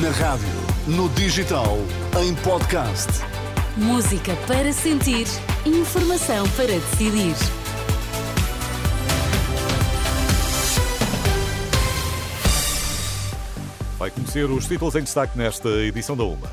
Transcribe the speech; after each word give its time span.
Na 0.00 0.08
rádio, 0.08 0.48
no 0.86 1.06
digital, 1.10 1.76
em 2.18 2.34
podcast. 2.36 3.10
Música 3.76 4.34
para 4.46 4.72
sentir, 4.72 5.26
informação 5.66 6.48
para 6.56 6.68
decidir. 6.68 7.34
Vai 13.98 14.10
conhecer 14.10 14.50
os 14.50 14.66
títulos 14.66 14.94
em 14.94 15.02
destaque 15.02 15.36
nesta 15.36 15.68
edição 15.68 16.16
da 16.16 16.24
UMA. 16.24 16.50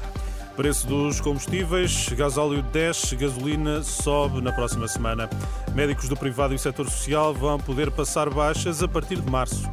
Preço 0.57 0.85
dos 0.85 1.21
combustíveis, 1.21 2.09
gasóleo 2.09 2.61
desce, 2.61 3.15
gasolina 3.15 3.83
sobe 3.83 4.41
na 4.41 4.51
próxima 4.51 4.85
semana. 4.85 5.29
Médicos 5.73 6.09
do 6.09 6.17
privado 6.17 6.53
e 6.53 6.59
setor 6.59 6.89
social 6.89 7.33
vão 7.33 7.57
poder 7.57 7.89
passar 7.89 8.29
baixas 8.29 8.83
a 8.83 8.87
partir 8.89 9.21
de 9.21 9.31
março. 9.31 9.63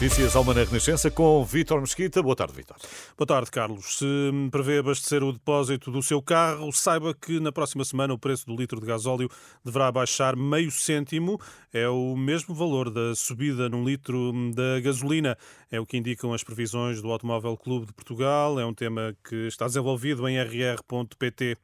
Notícias 0.00 0.36
Alma 0.36 0.54
na 0.54 0.62
Renascença 0.62 1.10
com 1.10 1.44
Vítor 1.44 1.80
Mesquita. 1.80 2.22
Boa 2.22 2.36
tarde, 2.36 2.54
Vítor. 2.54 2.76
Boa 3.16 3.26
tarde, 3.26 3.50
Carlos. 3.50 3.98
Se 3.98 4.06
prevê 4.48 4.78
abastecer 4.78 5.24
o 5.24 5.32
depósito 5.32 5.90
do 5.90 6.00
seu 6.04 6.22
carro, 6.22 6.72
saiba 6.72 7.12
que 7.12 7.40
na 7.40 7.50
próxima 7.50 7.84
semana 7.84 8.14
o 8.14 8.18
preço 8.18 8.46
do 8.46 8.54
litro 8.54 8.80
de 8.80 8.86
gasóleo 8.86 9.28
deverá 9.64 9.90
baixar 9.90 10.36
meio 10.36 10.70
cêntimo. 10.70 11.40
É 11.72 11.88
o 11.88 12.14
mesmo 12.14 12.54
valor 12.54 12.90
da 12.90 13.12
subida 13.16 13.68
num 13.68 13.84
litro 13.84 14.32
da 14.54 14.78
gasolina. 14.78 15.36
É 15.68 15.80
o 15.80 15.84
que 15.84 15.96
indicam 15.96 16.32
as 16.32 16.44
previsões 16.44 17.02
do 17.02 17.10
Automóvel 17.10 17.56
Clube 17.56 17.86
de 17.86 17.92
Portugal. 17.92 18.58
É 18.60 18.64
um 18.64 18.72
tema 18.72 19.16
que 19.28 19.48
está 19.48 19.66
desenvolvido 19.66 20.28
em 20.28 20.40
rr.pt. 20.40 21.56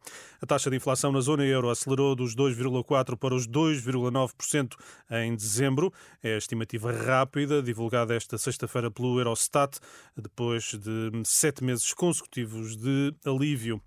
A 0.43 0.47
taxa 0.47 0.69
de 0.69 0.77
inflação 0.77 1.13
na 1.13 1.21
zona 1.21 1.45
euro 1.47 1.71
acelerou 1.71 2.15
dos 2.17 2.35
2,4% 2.35 3.17
para 3.17 3.35
os 3.35 3.47
2,9% 3.47 4.75
em 5.23 5.35
dezembro. 5.35 5.93
É 6.23 6.35
a 6.35 6.39
estimativa 6.39 6.93
rápida 6.93 7.63
divulgada 7.63 8.15
esta 8.15 8.24
sexta-feira 8.39 8.91
pelo 8.91 9.19
Eurostat, 9.19 9.79
depois 10.17 10.75
de 10.75 11.11
sete 11.25 11.63
meses 11.63 11.93
consecutivos 11.93 12.77
de 12.77 13.15
alívio. 13.25 13.81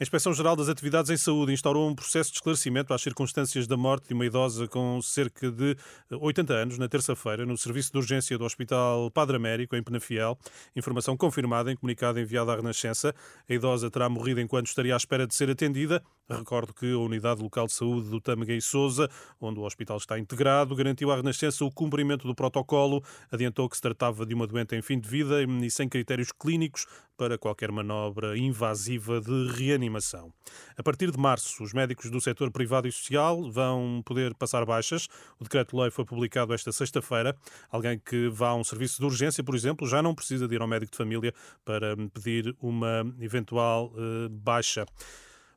A 0.00 0.02
Inspeção-Geral 0.02 0.56
das 0.56 0.70
Atividades 0.70 1.10
em 1.10 1.16
Saúde 1.18 1.52
instaurou 1.52 1.86
um 1.86 1.94
processo 1.94 2.30
de 2.30 2.38
esclarecimento 2.38 2.94
às 2.94 3.02
circunstâncias 3.02 3.66
da 3.66 3.76
morte 3.76 4.08
de 4.08 4.14
uma 4.14 4.24
idosa 4.24 4.66
com 4.66 4.98
cerca 5.02 5.50
de 5.50 5.76
80 6.10 6.54
anos 6.54 6.78
na 6.78 6.88
terça-feira 6.88 7.44
no 7.44 7.54
serviço 7.58 7.92
de 7.92 7.98
urgência 7.98 8.38
do 8.38 8.44
Hospital 8.46 9.10
Padre 9.10 9.36
Américo, 9.36 9.76
em 9.76 9.82
Penafiel. 9.82 10.38
Informação 10.74 11.18
confirmada 11.18 11.70
em 11.70 11.76
comunicado 11.76 12.18
enviado 12.18 12.50
à 12.50 12.56
Renascença. 12.56 13.14
A 13.46 13.52
idosa 13.52 13.90
terá 13.90 14.08
morrido 14.08 14.40
enquanto 14.40 14.68
estaria 14.68 14.94
à 14.94 14.96
espera 14.96 15.26
de 15.26 15.34
ser 15.34 15.50
atendida. 15.50 16.02
Recordo 16.30 16.72
que 16.72 16.90
a 16.90 16.98
Unidade 16.98 17.42
Local 17.42 17.66
de 17.66 17.74
Saúde 17.74 18.08
do 18.08 18.22
Tâmega 18.22 18.54
e 18.54 18.62
Souza, 18.62 19.06
onde 19.38 19.60
o 19.60 19.64
hospital 19.64 19.98
está 19.98 20.18
integrado, 20.18 20.74
garantiu 20.74 21.10
à 21.10 21.16
Renascença 21.16 21.62
o 21.62 21.70
cumprimento 21.70 22.26
do 22.26 22.34
protocolo, 22.34 23.04
adiantou 23.30 23.68
que 23.68 23.76
se 23.76 23.82
tratava 23.82 24.24
de 24.24 24.32
uma 24.32 24.46
doente 24.46 24.74
em 24.74 24.80
fim 24.80 24.98
de 24.98 25.06
vida 25.06 25.42
e 25.42 25.70
sem 25.70 25.90
critérios 25.90 26.32
clínicos 26.32 26.86
para 27.20 27.36
qualquer 27.36 27.70
manobra 27.70 28.34
invasiva 28.38 29.20
de 29.20 29.52
reanimação. 29.52 30.32
A 30.74 30.82
partir 30.82 31.10
de 31.10 31.18
março, 31.18 31.62
os 31.62 31.74
médicos 31.74 32.10
do 32.10 32.18
setor 32.18 32.50
privado 32.50 32.88
e 32.88 32.92
social 32.92 33.50
vão 33.50 34.02
poder 34.06 34.34
passar 34.34 34.64
baixas. 34.64 35.06
O 35.38 35.44
decreto-lei 35.44 35.90
foi 35.90 36.06
publicado 36.06 36.54
esta 36.54 36.72
sexta-feira. 36.72 37.36
Alguém 37.70 37.98
que 37.98 38.30
vá 38.30 38.48
a 38.48 38.54
um 38.54 38.64
serviço 38.64 39.00
de 39.00 39.04
urgência, 39.04 39.44
por 39.44 39.54
exemplo, 39.54 39.86
já 39.86 40.02
não 40.02 40.14
precisa 40.14 40.48
de 40.48 40.54
ir 40.54 40.62
ao 40.62 40.66
médico 40.66 40.92
de 40.92 40.96
família 40.96 41.34
para 41.62 41.94
pedir 42.14 42.56
uma 42.58 43.04
eventual 43.20 43.92
uh, 43.92 44.30
baixa. 44.30 44.86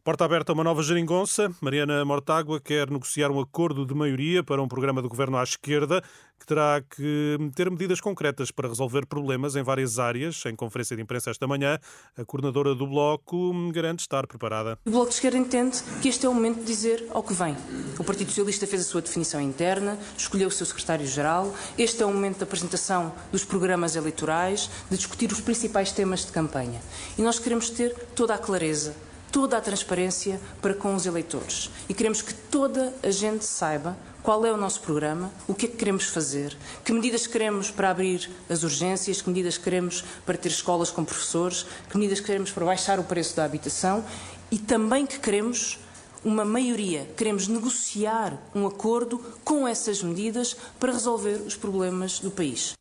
Porta 0.04 0.26
aberta 0.26 0.52
a 0.52 0.54
uma 0.54 0.66
nova 0.66 0.84
geringonça. 0.84 1.50
Mariana 1.62 2.04
Mortágua 2.04 2.59
quer 2.59 2.92
negociar 2.92 3.32
um 3.32 3.40
acordo 3.40 3.86
de 3.86 3.94
maioria 3.94 4.44
para 4.44 4.62
um 4.62 4.68
programa 4.68 5.02
do 5.02 5.08
governo 5.08 5.38
à 5.38 5.44
esquerda 5.44 6.04
que 6.38 6.46
terá 6.46 6.82
que 6.82 7.38
ter 7.56 7.72
medidas 7.72 8.02
concretas 8.02 8.52
para 8.52 8.68
resolver 8.68 9.06
problemas 9.06 9.56
em 9.56 9.64
várias 9.64 10.00
áreas. 10.00 10.46
Em 10.46 10.58
conferência 10.58 10.94
de 10.94 11.02
imprensa 11.02 11.31
esta 11.31 11.48
manhã, 11.48 11.80
a 12.18 12.26
coordenadora 12.26 12.76
do 12.76 12.86
Bloco 12.86 13.54
garante 13.72 14.02
estar 14.02 14.28
preparada. 14.28 14.78
O 14.86 14.92
Bloco 14.92 15.08
de 15.08 15.14
Esquerda 15.14 15.38
entende 15.38 15.81
que 16.02 16.09
este 16.09 16.25
é 16.25 16.30
o 16.30 16.34
momento 16.34 16.59
de 16.59 16.66
dizer 16.66 17.08
ao 17.12 17.24
que 17.24 17.34
vem. 17.34 17.56
O 17.97 18.03
Partido 18.03 18.28
Socialista 18.28 18.68
fez 18.68 18.81
a 18.81 18.86
sua 18.86 19.02
definição 19.02 19.40
interna, 19.40 19.97
escolheu 20.18 20.50
o 20.50 20.52
seu 20.52 20.66
secretário-geral. 20.66 21.56
Este 21.78 22.03
é 22.03 22.06
o 22.06 22.12
momento 22.12 22.40
da 22.40 22.44
apresentação 22.44 23.13
dos 23.31 23.46
programas 23.46 23.96
eleitorais, 23.96 24.69
de 24.92 24.97
discutir 24.97 25.31
os 25.31 25.40
principais 25.40 25.94
temas 25.94 26.25
de 26.25 26.34
campanha. 26.34 26.81
E 27.18 27.22
nós 27.22 27.40
queremos 27.40 27.69
ter 27.69 27.96
toda 28.13 28.36
a 28.36 28.38
clareza 28.38 28.94
toda 29.33 29.57
a 29.57 29.61
transparência 29.61 30.39
para 30.61 30.75
com 30.75 30.94
os 30.94 31.07
eleitores. 31.07 31.71
E 31.89 31.94
queremos 31.94 32.21
que 32.21 32.35
toda 32.35 32.94
a 33.01 33.09
gente 33.09 33.44
saiba 33.44 33.97
qual 34.21 34.45
é 34.45 34.53
o 34.53 34.57
nosso 34.57 34.79
programa, 34.81 35.31
o 35.47 35.55
que 35.55 35.66
é 35.66 35.69
que 35.69 35.75
queremos 35.75 36.05
fazer, 36.05 36.55
que 36.85 36.94
medidas 36.94 37.25
queremos 37.25 37.71
para 37.71 37.89
abrir 37.89 38.29
as 38.47 38.61
urgências, 38.61 39.23
que 39.23 39.29
medidas 39.29 39.57
queremos 39.57 40.05
para 40.23 40.38
ter 40.38 40.49
escolas 40.49 40.91
com 40.91 41.03
professores, 41.03 41.66
que 41.89 41.97
medidas 41.97 42.19
queremos 42.19 42.51
para 42.51 42.63
baixar 42.63 42.99
o 42.99 43.03
preço 43.03 43.35
da 43.35 43.44
habitação 43.44 44.05
e 44.51 44.59
também 44.59 45.03
que 45.05 45.19
queremos 45.19 45.79
uma 46.23 46.45
maioria, 46.45 47.09
queremos 47.17 47.47
negociar 47.47 48.39
um 48.53 48.67
acordo 48.67 49.19
com 49.44 49.67
essas 49.67 50.03
medidas 50.03 50.55
para 50.79 50.94
resolver 50.94 51.41
os 51.45 51.55
problemas 51.55 52.19
do 52.19 52.29
país. 52.29 52.75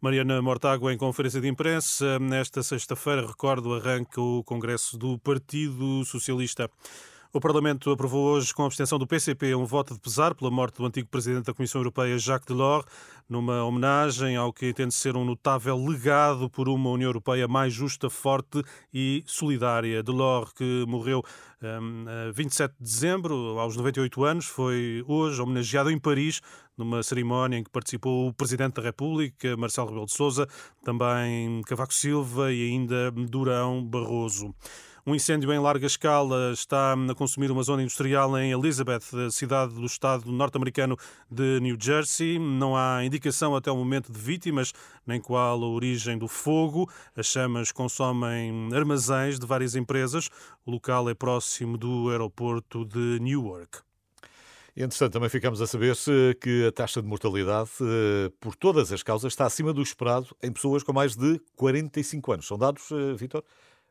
Mariana 0.00 0.42
Mortágua, 0.42 0.92
em 0.92 0.98
conferência 0.98 1.40
de 1.40 1.48
imprensa, 1.48 2.18
nesta 2.18 2.62
sexta-feira, 2.62 3.26
recordo, 3.26 3.74
arranca 3.74 4.20
o 4.20 4.44
Congresso 4.44 4.98
do 4.98 5.18
Partido 5.18 6.04
Socialista. 6.04 6.70
O 7.36 7.40
Parlamento 7.40 7.90
aprovou 7.90 8.28
hoje, 8.28 8.54
com 8.54 8.62
a 8.62 8.64
abstenção 8.64 8.98
do 8.98 9.06
PCP, 9.06 9.54
um 9.54 9.66
voto 9.66 9.92
de 9.92 10.00
pesar 10.00 10.34
pela 10.34 10.50
morte 10.50 10.78
do 10.78 10.86
antigo 10.86 11.06
presidente 11.06 11.44
da 11.44 11.52
Comissão 11.52 11.82
Europeia, 11.82 12.16
Jacques 12.16 12.46
Delors, 12.46 12.86
numa 13.28 13.62
homenagem 13.62 14.36
ao 14.36 14.54
que 14.54 14.70
entende 14.70 14.94
ser 14.94 15.18
um 15.18 15.22
notável 15.22 15.76
legado 15.76 16.48
por 16.48 16.66
uma 16.66 16.88
União 16.88 17.10
Europeia 17.10 17.46
mais 17.46 17.74
justa, 17.74 18.08
forte 18.08 18.62
e 18.90 19.22
solidária. 19.26 20.02
Delors, 20.02 20.50
que 20.54 20.86
morreu 20.88 21.22
um, 21.62 22.06
a 22.08 22.32
27 22.32 22.72
de 22.80 22.82
dezembro, 22.82 23.34
aos 23.58 23.76
98 23.76 24.24
anos, 24.24 24.46
foi 24.46 25.04
hoje 25.06 25.38
homenageado 25.42 25.90
em 25.90 25.98
Paris, 25.98 26.40
numa 26.74 27.02
cerimónia 27.02 27.58
em 27.58 27.64
que 27.64 27.70
participou 27.70 28.28
o 28.28 28.32
Presidente 28.32 28.76
da 28.76 28.82
República, 28.82 29.54
Marcelo 29.58 29.88
Rebelo 29.88 30.06
de 30.06 30.14
Sousa, 30.14 30.48
também 30.82 31.60
Cavaco 31.66 31.92
Silva 31.92 32.50
e 32.50 32.70
ainda 32.70 33.10
Durão 33.10 33.84
Barroso. 33.84 34.54
Um 35.08 35.14
incêndio 35.14 35.52
em 35.52 35.58
larga 35.60 35.86
escala 35.86 36.50
está 36.52 36.92
a 36.94 37.14
consumir 37.14 37.48
uma 37.52 37.62
zona 37.62 37.80
industrial 37.80 38.36
em 38.36 38.50
Elizabeth, 38.50 39.30
cidade 39.30 39.72
do 39.72 39.86
estado 39.86 40.32
norte-americano 40.32 40.96
de 41.30 41.60
New 41.60 41.76
Jersey. 41.80 42.40
Não 42.40 42.76
há 42.76 43.04
indicação 43.04 43.54
até 43.54 43.70
o 43.70 43.76
momento 43.76 44.10
de 44.10 44.18
vítimas, 44.18 44.72
nem 45.06 45.20
qual 45.20 45.62
a 45.62 45.68
origem 45.68 46.18
do 46.18 46.26
fogo. 46.26 46.90
As 47.14 47.26
chamas 47.26 47.70
consomem 47.70 48.68
armazéns 48.74 49.38
de 49.38 49.46
várias 49.46 49.76
empresas. 49.76 50.28
O 50.64 50.72
local 50.72 51.08
é 51.08 51.14
próximo 51.14 51.78
do 51.78 52.10
aeroporto 52.10 52.84
de 52.84 53.20
Newark. 53.20 53.78
Entretanto, 54.76 55.12
também 55.12 55.28
ficamos 55.28 55.62
a 55.62 55.68
saber 55.68 55.96
que 56.40 56.66
a 56.66 56.72
taxa 56.72 57.00
de 57.00 57.06
mortalidade 57.06 57.70
eh, 57.80 58.32
por 58.40 58.56
todas 58.56 58.90
as 58.90 59.04
causas 59.04 59.32
está 59.32 59.46
acima 59.46 59.72
do 59.72 59.80
esperado 59.80 60.36
em 60.42 60.50
pessoas 60.52 60.82
com 60.82 60.92
mais 60.92 61.14
de 61.14 61.40
45 61.54 62.32
anos. 62.32 62.46
São 62.48 62.58
dados, 62.58 62.90
eh, 62.90 63.14
Vitor? 63.14 63.44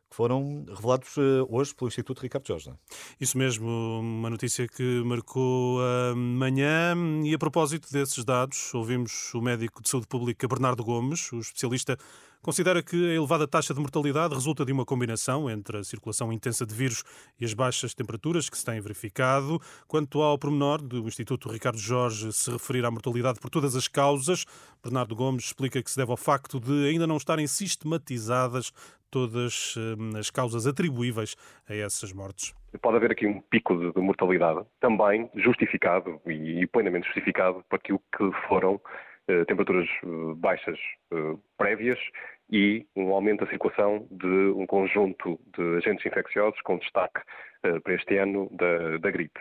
Que 0.08 0.16
foram 0.16 0.64
revelados 0.68 1.16
eh, 1.18 1.46
hoje 1.48 1.74
pelo 1.74 1.88
Instituto 1.88 2.22
Ricardo 2.22 2.46
Jorge. 2.46 2.70
É? 2.70 2.74
Isso 3.20 3.36
mesmo, 3.36 3.68
uma 4.00 4.30
notícia 4.30 4.66
que 4.68 5.02
marcou 5.04 5.80
a 5.80 6.14
manhã. 6.14 6.94
E 7.24 7.34
a 7.34 7.38
propósito 7.38 7.92
desses 7.92 8.24
dados, 8.24 8.72
ouvimos 8.74 9.34
o 9.34 9.40
médico 9.40 9.82
de 9.82 9.88
saúde 9.88 10.06
pública 10.06 10.46
Bernardo 10.48 10.84
Gomes, 10.84 11.32
o 11.32 11.38
especialista 11.38 11.98
Considera 12.46 12.80
que 12.80 13.10
a 13.10 13.14
elevada 13.14 13.44
taxa 13.48 13.74
de 13.74 13.80
mortalidade 13.80 14.32
resulta 14.32 14.64
de 14.64 14.70
uma 14.70 14.84
combinação 14.84 15.50
entre 15.50 15.78
a 15.78 15.82
circulação 15.82 16.32
intensa 16.32 16.64
de 16.64 16.72
vírus 16.72 17.02
e 17.40 17.44
as 17.44 17.52
baixas 17.52 17.92
temperaturas 17.92 18.48
que 18.48 18.56
se 18.56 18.64
têm 18.64 18.80
verificado. 18.80 19.60
Quanto 19.88 20.22
ao 20.22 20.38
pormenor 20.38 20.80
do 20.80 21.08
Instituto 21.08 21.48
Ricardo 21.48 21.76
Jorge 21.76 22.32
se 22.32 22.48
referir 22.48 22.84
à 22.84 22.90
mortalidade 22.90 23.40
por 23.40 23.50
todas 23.50 23.74
as 23.74 23.88
causas, 23.88 24.44
Bernardo 24.80 25.16
Gomes 25.16 25.46
explica 25.46 25.82
que 25.82 25.90
se 25.90 25.96
deve 25.96 26.12
ao 26.12 26.16
facto 26.16 26.60
de 26.60 26.86
ainda 26.86 27.04
não 27.04 27.16
estarem 27.16 27.48
sistematizadas 27.48 28.70
todas 29.16 29.74
hum, 29.78 30.10
as 30.18 30.30
causas 30.30 30.66
atribuíveis 30.66 31.36
a 31.66 31.74
essas 31.74 32.12
mortes. 32.12 32.54
Pode 32.82 32.98
haver 32.98 33.12
aqui 33.12 33.26
um 33.26 33.40
pico 33.40 33.74
de, 33.74 33.98
mortalidade, 33.98 34.60
também 34.78 35.30
justificado 35.34 36.20
e 36.26 36.66
plenamente 36.66 37.06
justificado 37.06 37.64
por 37.66 37.76
aquilo 37.76 38.02
que 38.14 38.30
foram 38.46 38.78
eh, 39.26 39.46
temperaturas 39.46 39.88
eh, 39.88 40.06
baixas 40.36 40.78
eh, 41.10 41.36
prévias 41.56 41.98
e 42.50 42.86
um 42.94 43.14
aumento 43.14 43.46
da 43.46 43.50
circulação 43.50 44.06
de 44.10 44.52
um 44.54 44.66
conjunto 44.66 45.40
de 45.56 45.78
agentes 45.78 46.04
infecciosos, 46.04 46.60
com 46.60 46.76
destaque 46.76 47.20
uh, 47.64 47.80
para 47.80 47.94
este 47.94 48.18
ano 48.18 48.48
da, 48.52 48.98
da, 48.98 49.10
gripe. 49.10 49.40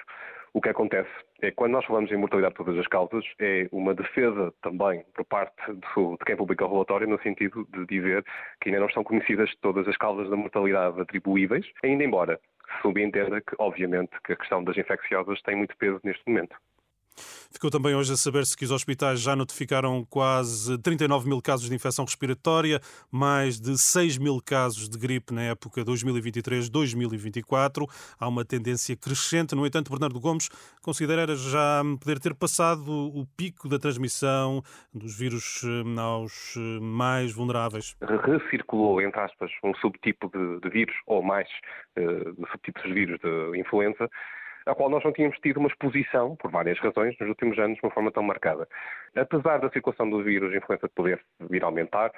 O 0.56 0.62
que 0.62 0.70
acontece 0.70 1.10
é 1.42 1.50
que 1.50 1.58
quando 1.58 1.74
nós 1.74 1.84
falamos 1.84 2.10
em 2.10 2.16
mortalidade 2.16 2.54
de 2.54 2.64
todas 2.64 2.80
as 2.80 2.88
causas, 2.88 3.26
é 3.42 3.68
uma 3.74 3.94
defesa 3.94 4.54
também 4.62 5.04
por 5.14 5.26
parte 5.26 5.54
do, 5.68 6.12
de 6.12 6.24
quem 6.26 6.38
publica 6.38 6.64
o 6.64 6.72
relatório, 6.72 7.10
no 7.10 7.22
sentido 7.22 7.68
de 7.74 7.86
dizer 7.86 8.24
que 8.62 8.70
ainda 8.70 8.80
não 8.80 8.88
estão 8.88 9.04
conhecidas 9.04 9.54
todas 9.58 9.86
as 9.86 9.98
causas 9.98 10.30
da 10.30 10.38
mortalidade 10.38 11.02
atribuíveis, 11.02 11.70
ainda 11.84 12.06
embora 12.06 12.40
subentenda 12.82 13.42
que, 13.42 13.54
obviamente, 13.60 14.12
que 14.26 14.32
a 14.32 14.38
questão 14.38 14.64
das 14.64 14.78
infecciosas 14.78 15.42
tem 15.42 15.58
muito 15.58 15.76
peso 15.76 16.00
neste 16.06 16.24
momento. 16.26 16.56
Ficou 17.52 17.70
também 17.70 17.96
hoje 17.96 18.14
a 18.14 18.18
saber-se 18.18 18.56
que 18.56 18.66
os 18.66 18.72
hospitais 18.72 19.22
já 19.22 19.36
notificaram 19.36 20.06
quase 20.06 20.78
39 20.80 21.30
mil 21.30 21.42
casos 21.42 21.70
de 21.70 21.76
infecção 21.76 22.06
respiratória, 22.06 22.80
mais 23.12 23.60
de 23.60 23.78
6 23.78 24.18
mil 24.18 24.42
casos 24.42 24.90
de 24.90 24.98
gripe 24.98 25.34
na 25.34 25.44
época 25.44 25.84
2023-2024. 25.84 27.88
Há 28.20 28.28
uma 28.28 28.44
tendência 28.44 28.96
crescente. 28.96 29.56
No 29.56 29.66
entanto, 29.66 29.90
Bernardo 29.90 30.20
Gomes 30.20 30.50
considera 30.82 31.36
já 31.36 31.82
poder 32.00 32.20
ter 32.20 32.36
passado 32.36 32.92
o 32.92 33.26
pico 33.38 33.70
da 33.70 33.80
transmissão 33.80 34.62
dos 34.94 35.18
vírus 35.18 35.62
eh, 35.64 36.00
aos 36.00 36.56
eh, 36.58 36.80
mais 36.82 37.32
vulneráveis. 37.32 37.96
Recirculou, 38.02 39.02
entre 39.02 39.20
aspas, 39.20 39.52
um 39.64 39.74
subtipo 39.76 40.30
de, 40.30 40.60
de 40.60 40.70
vírus, 40.70 40.96
ou 41.06 41.24
mais 41.24 41.48
uh, 41.98 42.48
subtipos 42.52 42.84
de 42.84 42.94
vírus 42.94 43.20
de 43.20 43.60
influenza, 43.60 44.10
à 44.66 44.76
qual 44.76 44.90
nós 44.90 45.04
não 45.04 45.12
tínhamos 45.12 45.38
tido 45.40 45.58
uma 45.58 45.70
exposição, 45.70 46.36
por 46.36 46.52
várias 46.52 46.80
razões, 46.80 47.16
nos 47.20 47.30
últimos 47.30 47.58
anos 47.60 47.78
de 47.78 47.86
uma 47.86 47.92
forma 47.92 48.12
tão 48.12 48.24
marcada. 48.24 48.68
Apesar 49.16 49.60
da 49.60 49.70
circulação 49.70 50.10
do 50.10 50.24
vírus 50.24 50.52
de 50.52 50.58
influenza 50.58 50.90
poder 50.90 51.24
vir 51.50 51.64
a 51.64 51.68
aumentar, 51.68 52.12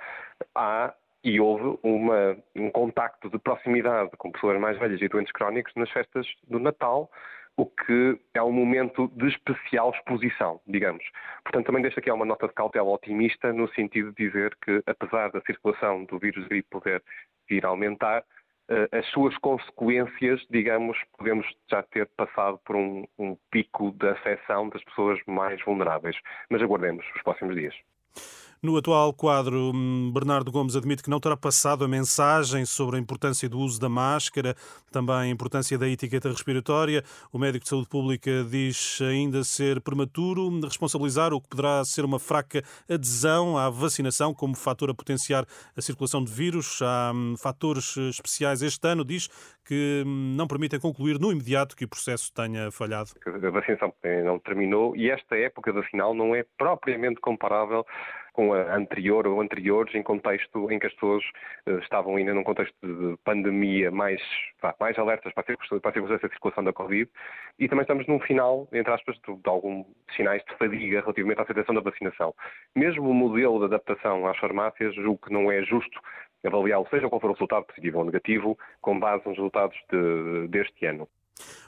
há 0.55 0.93
e 1.23 1.39
houve 1.39 1.77
uma, 1.83 2.37
um 2.55 2.69
contacto 2.71 3.29
de 3.29 3.37
proximidade 3.39 4.11
com 4.17 4.31
pessoas 4.31 4.59
mais 4.59 4.77
velhas 4.77 5.01
e 5.01 5.07
doentes 5.07 5.33
crónicos 5.33 5.73
nas 5.75 5.89
festas 5.91 6.25
do 6.47 6.59
Natal, 6.59 7.09
o 7.57 7.65
que 7.65 8.19
é 8.35 8.41
um 8.41 8.51
momento 8.51 9.07
de 9.15 9.27
especial 9.27 9.89
exposição, 9.89 10.61
digamos. 10.67 11.03
Portanto, 11.43 11.65
também 11.65 11.81
deixo 11.81 11.99
aqui 11.99 12.11
uma 12.11 12.23
nota 12.23 12.47
de 12.47 12.53
cautela 12.53 12.87
otimista, 12.87 13.51
no 13.51 13.67
sentido 13.73 14.13
de 14.13 14.27
dizer 14.27 14.55
que, 14.63 14.81
apesar 14.85 15.31
da 15.31 15.41
circulação 15.41 16.05
do 16.05 16.19
vírus 16.19 16.47
gripe 16.47 16.69
poder 16.69 17.03
vir 17.49 17.65
a 17.65 17.69
aumentar, 17.69 18.23
as 18.91 19.05
suas 19.07 19.37
consequências, 19.37 20.45
digamos, 20.49 20.97
podemos 21.17 21.47
já 21.69 21.81
ter 21.83 22.07
passado 22.17 22.59
por 22.65 22.75
um, 22.75 23.05
um 23.17 23.37
pico 23.49 23.91
da 23.91 24.11
afecção 24.11 24.69
das 24.69 24.83
pessoas 24.83 25.19
mais 25.25 25.63
vulneráveis. 25.63 26.17
Mas 26.49 26.61
aguardemos 26.61 27.05
os 27.15 27.21
próximos 27.21 27.55
dias. 27.55 27.75
No 28.61 28.75
atual 28.75 29.13
quadro, 29.13 29.71
hum, 29.71 30.11
Bernardo 30.11 30.51
Gomes 30.51 30.75
admite 30.75 31.03
que 31.03 31.11
não 31.11 31.19
terá 31.19 31.37
passado 31.37 31.85
a 31.85 31.87
mensagem 31.87 32.65
sobre 32.65 32.97
a 32.97 32.99
importância 32.99 33.47
do 33.47 33.59
uso 33.59 33.79
da 33.79 33.87
máscara, 33.87 34.55
também 34.91 35.15
a 35.15 35.27
importância 35.27 35.77
da 35.77 35.87
etiqueta 35.87 36.29
respiratória. 36.29 37.03
O 37.31 37.37
médico 37.37 37.63
de 37.63 37.69
saúde 37.69 37.87
pública 37.87 38.43
diz 38.49 38.99
ainda 38.99 39.43
ser 39.43 39.79
prematuro 39.81 40.49
responsabilizar 40.61 41.33
o 41.33 41.39
que 41.39 41.49
poderá 41.49 41.85
ser 41.85 42.03
uma 42.03 42.17
fraca 42.17 42.63
adesão 42.89 43.59
à 43.59 43.69
vacinação 43.69 44.33
como 44.33 44.55
fator 44.55 44.89
a 44.89 44.93
potenciar 44.95 45.45
a 45.77 45.81
circulação 45.81 46.23
de 46.23 46.31
vírus. 46.31 46.81
Há 46.81 47.11
hum, 47.13 47.35
fatores 47.37 47.95
especiais 47.95 48.63
este 48.63 48.87
ano, 48.87 49.05
diz, 49.05 49.27
que 49.67 50.03
hum, 50.03 50.33
não 50.35 50.47
permitem 50.47 50.79
concluir 50.79 51.19
no 51.19 51.31
imediato 51.31 51.75
que 51.75 51.85
o 51.85 51.87
processo 51.87 52.33
tenha 52.33 52.71
falhado. 52.71 53.11
A 53.23 53.49
vacinação 53.51 53.93
não 54.25 54.39
terminou 54.39 54.95
e 54.95 55.11
esta 55.11 55.35
época 55.35 55.71
vacinal 55.71 56.15
não 56.15 56.33
é 56.33 56.43
propriamente 56.57 57.21
comparável 57.21 57.85
com 58.37 58.53
a 58.53 58.75
anterior 58.75 59.25
ou 59.25 59.41
anteriores 59.41 59.95
em 59.95 60.03
contexto 60.03 60.71
em 60.71 60.77
que 60.77 60.85
as 60.85 60.93
pessoas 60.93 61.23
uh, 61.65 61.79
estavam 61.79 62.15
ainda 62.15 62.35
num 62.35 62.43
contexto 62.43 62.75
de 62.83 63.17
pandemia 63.25 63.89
mais, 63.89 64.21
mais 64.79 64.97
alertas 64.99 65.33
para 65.33 65.41
a, 65.41 65.91
circunstância 65.91 66.27
de 66.27 66.35
circulação 66.35 66.63
da 66.63 66.71
Covid 66.71 67.09
e 67.57 67.67
também 67.67 67.81
estamos 67.81 68.05
num 68.05 68.19
final, 68.19 68.67
entre 68.71 68.93
aspas, 68.93 69.17
de, 69.27 69.35
de 69.35 69.49
alguns 69.49 69.87
sinais 70.15 70.43
de 70.45 70.55
fadiga 70.55 71.01
relativamente 71.01 71.39
à 71.39 71.41
aceitação 71.41 71.73
da 71.73 71.81
vacinação. 71.81 72.31
Mesmo 72.75 73.09
o 73.09 73.13
modelo 73.13 73.57
de 73.57 73.65
adaptação 73.65 74.27
às 74.27 74.37
farmácias, 74.37 74.93
julgo 74.93 75.25
que 75.25 75.33
não 75.33 75.51
é 75.51 75.63
justo 75.63 75.99
avaliá-lo, 76.45 76.87
seja 76.91 77.09
qual 77.09 77.19
for 77.19 77.31
o 77.31 77.33
resultado 77.33 77.65
positivo 77.65 77.97
ou 77.97 78.05
negativo, 78.05 78.55
com 78.81 78.99
base 78.99 79.25
nos 79.25 79.35
resultados 79.35 79.75
de, 79.91 80.47
deste 80.49 80.85
ano. 80.85 81.09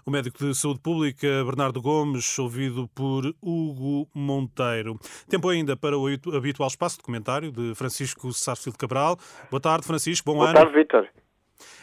O 0.05 0.11
médico 0.11 0.37
de 0.37 0.55
saúde 0.55 0.79
pública 0.79 1.27
Bernardo 1.45 1.81
Gomes, 1.81 2.37
ouvido 2.39 2.87
por 2.95 3.25
Hugo 3.41 4.07
Monteiro. 4.13 4.97
Tempo 5.29 5.49
ainda 5.49 5.75
para 5.77 5.97
o 5.97 6.07
habitual 6.35 6.67
espaço 6.67 6.97
de 6.97 7.03
comentário 7.03 7.51
de 7.51 7.75
Francisco 7.75 8.31
Sarsfield 8.31 8.77
Cabral. 8.77 9.17
Boa 9.49 9.61
tarde, 9.61 9.85
Francisco. 9.85 10.25
Bom 10.25 10.37
Boa 10.37 10.49
ano. 10.49 10.53
Boa 10.53 10.65
tarde, 10.65 10.79
Vítor. 10.79 11.09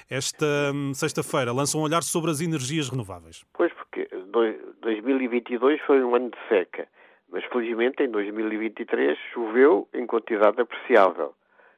Esta 0.08 0.46
hum, 0.72 0.94
sexta-feira 0.94 1.52
lança 1.52 1.76
um 1.76 1.82
olhar 1.82 2.02
sobre 2.02 2.30
as 2.30 2.40
energias 2.40 2.88
renováveis. 2.88 3.44
Pois, 3.52 3.72
porque 3.72 4.08
2022 4.82 5.80
foi 5.82 6.02
um 6.02 6.14
ano 6.14 6.30
de 6.30 6.38
seca, 6.48 6.86
mas 7.30 7.44
felizmente 7.46 8.02
em 8.02 8.10
2023 8.10 9.18
choveu 9.32 9.88
em 9.92 10.06
quantidade 10.06 10.60
apreciável 10.60 11.34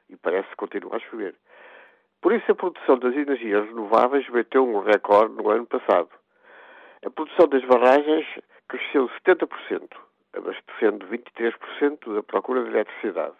e 0.09 0.15
parece 0.15 0.55
continuar 0.55 0.97
a 0.97 0.99
chover. 0.99 1.35
Por 2.21 2.33
isso, 2.33 2.51
a 2.51 2.55
produção 2.55 2.99
das 2.99 3.15
energias 3.15 3.65
renováveis 3.67 4.27
bateu 4.29 4.67
um 4.67 4.81
recorde 4.81 5.35
no 5.35 5.49
ano 5.49 5.65
passado. 5.65 6.09
A 7.05 7.09
produção 7.09 7.47
das 7.47 7.63
barragens 7.63 8.25
cresceu 8.67 9.09
70%, 9.25 9.87
abastecendo 10.33 11.07
23% 11.07 12.13
da 12.13 12.21
procura 12.21 12.63
de 12.63 12.71
eletricidade. 12.71 13.35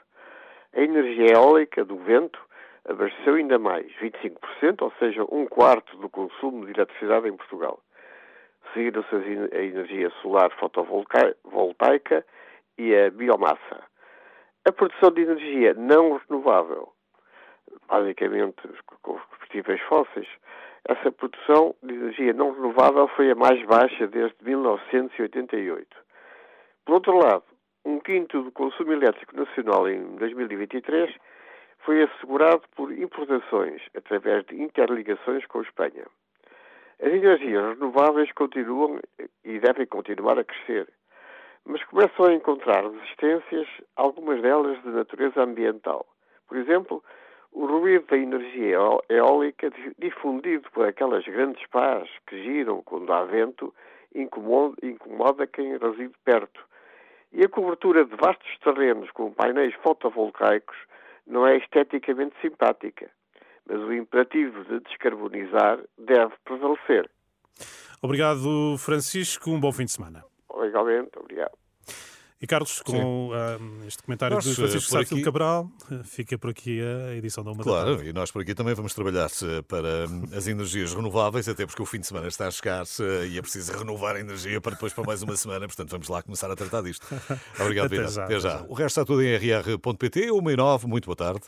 A 0.74 0.80
energia 0.80 1.34
eólica 1.34 1.84
do 1.84 1.98
vento 1.98 2.40
abasteceu 2.86 3.36
ainda 3.36 3.60
mais, 3.60 3.86
25%, 4.02 4.82
ou 4.82 4.94
seja, 4.98 5.26
um 5.30 5.46
quarto 5.46 5.98
do 5.98 6.08
consumo 6.08 6.66
de 6.66 6.72
eletricidade 6.72 7.28
em 7.28 7.36
Portugal. 7.36 7.82
Seguiram-se 8.74 9.14
a 9.14 9.62
energia 9.62 10.10
solar 10.22 10.52
fotovoltaica 10.52 12.26
e 12.78 12.96
a 12.96 13.12
biomassa. 13.12 13.84
A 14.66 14.72
produção 14.72 15.12
de 15.12 15.22
energia 15.22 15.74
não 15.74 16.18
renovável 16.18 16.94
basicamente 17.90 18.62
combustíveis 19.02 19.82
fósseis, 19.82 20.28
essa 20.88 21.12
produção 21.12 21.76
de 21.84 21.94
energia 21.94 22.34
não 22.34 22.54
renovável 22.54 23.08
foi 23.10 23.32
a 23.32 23.36
mais 23.36 23.64
baixa 23.66 24.08
desde 24.08 24.36
1988. 24.44 25.88
Por 26.86 26.94
outro 26.94 27.18
lado, 27.18 27.44
um 27.86 28.00
quinto 28.00 28.42
do 28.44 28.52
consumo 28.52 28.94
elétrico 28.94 29.36
nacional 29.36 29.88
em 29.90 30.16
2023 30.16 31.14
foi 31.80 32.04
assegurado 32.04 32.64
por 32.76 32.92
importações 32.92 33.82
através 33.96 34.46
de 34.46 34.62
interligações 34.62 35.46
com 35.48 35.60
a 35.60 35.64
Espanha. 35.64 36.06
As 37.02 37.08
energias 37.08 37.76
renováveis 37.76 38.32
continuam 38.34 39.00
e 39.44 39.60
devem 39.60 39.86
continuar 39.86 40.38
a 40.38 40.44
crescer, 40.44 40.88
mas 41.66 41.84
começam 41.86 42.26
a 42.26 42.34
encontrar 42.34 42.84
resistências, 42.84 43.68
algumas 43.96 44.42
delas 44.42 44.82
de 44.82 44.90
natureza 44.90 45.42
ambiental. 45.42 46.06
Por 46.48 46.58
exemplo, 46.58 47.04
o 47.52 47.66
ruído 47.66 48.06
da 48.08 48.18
energia 48.18 48.78
eólica, 49.10 49.72
difundido 49.98 50.70
por 50.72 50.88
aquelas 50.88 51.26
grandes 51.26 51.66
pás 51.68 52.08
que 52.28 52.44
giram 52.44 52.82
quando 52.84 53.12
há 53.12 53.26
vento, 53.26 53.74
incomoda, 54.14 54.76
incomoda 54.84 55.48
quem 55.48 55.78
reside 55.78 56.14
perto. 56.24 56.62
E 57.32 57.44
a 57.44 57.50
cobertura 57.50 58.06
de 58.06 58.16
vastos 58.16 58.58
terrenos 58.64 59.10
com 59.12 59.32
painéis 59.32 59.74
fotovoltaicos 59.84 60.78
não 61.28 61.46
é 61.46 61.58
esteticamente 61.58 62.36
simpática, 62.42 63.10
mas 63.68 63.80
o 63.80 63.94
imperativo 63.94 64.64
de 64.66 64.80
descarbonizar 64.80 65.80
deve 65.98 66.34
prevalecer. 66.44 67.10
Obrigado, 68.02 68.78
Francisco. 68.78 69.52
Um 69.52 69.60
bom 69.60 69.72
fim 69.72 69.86
de 69.86 69.92
semana. 69.92 70.24
Igualmente, 70.64 71.12
obrigado. 71.18 71.69
E 72.42 72.48
Carlos, 72.48 72.82
com 72.82 73.30
uh, 73.30 73.86
este 73.86 74.02
comentário 74.02 74.36
nós, 74.36 74.46
de 74.46 74.56
Francisco 74.56 74.90
Sá 74.90 75.02
aqui... 75.02 75.22
Cabral, 75.22 75.70
fica 76.06 76.38
por 76.38 76.52
aqui 76.52 76.80
a 76.82 77.14
edição 77.16 77.44
da 77.44 77.52
Uma 77.52 77.62
Claro, 77.62 77.98
da 77.98 78.06
e 78.06 78.14
nós 78.14 78.32
por 78.32 78.42
aqui 78.42 78.56
também 78.56 78.74
vamos 78.74 78.94
trabalhar 78.94 79.30
para 79.68 80.06
as 80.36 80.48
energias 80.48 80.94
renováveis, 80.94 81.50
até 81.50 81.66
porque 81.66 81.82
o 81.82 81.86
fim 81.86 82.00
de 82.00 82.08
semana 82.08 82.30
está 82.30 82.48
a 82.48 82.52
chegar 82.52 82.86
e 83.30 83.38
é 83.38 83.42
preciso 83.42 83.74
renovar 83.78 84.16
a 84.16 84.22
energia 84.22 84.62
para 84.62 84.72
depois 84.72 84.94
para 84.94 85.04
mais 85.04 85.22
uma 85.22 85.36
semana, 85.36 85.68
portanto 85.68 85.90
vamos 85.90 86.08
lá 86.08 86.24
começar 86.24 86.50
a 86.50 86.56
tratar 86.56 86.82
disto. 86.82 87.06
Obrigado, 87.60 87.88
Até. 87.88 88.08
Já, 88.08 88.24
até 88.24 88.40
já. 88.40 88.66
O 88.70 88.74
resto 88.74 89.02
está 89.02 89.06
tudo 89.06 89.22
em 89.22 89.36
rr.pt, 89.36 90.32
1 90.32 90.50
e 90.50 90.56
9, 90.56 90.88
muito 90.88 91.08
boa 91.08 91.18
tarde. 91.18 91.42